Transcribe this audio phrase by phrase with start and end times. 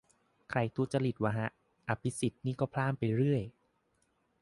[0.49, 1.47] ใครทุจริตวะฮะ
[1.87, 3.43] อภิสิทธิ์นี่ก็พล่ามไปเรื่อย